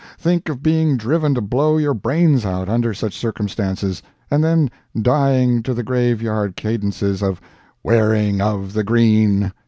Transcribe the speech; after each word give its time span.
Think 0.17 0.49
of 0.49 0.63
being 0.63 0.97
driven 0.97 1.35
to 1.35 1.41
blow 1.41 1.77
your 1.77 1.93
brains 1.93 2.43
out 2.43 2.67
under 2.67 2.91
such 2.91 3.15
circumstances, 3.15 4.01
and 4.31 4.43
then 4.43 4.71
dying 4.99 5.61
to 5.61 5.75
the 5.75 5.83
grave 5.83 6.23
yard 6.23 6.55
cadences 6.55 7.21
of 7.21 7.39
"Wearing 7.83 8.41
of 8.41 8.73
the 8.73 8.83
Green!" 8.83 9.53